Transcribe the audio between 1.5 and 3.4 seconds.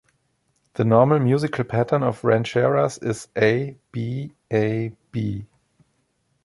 pattern of rancheras is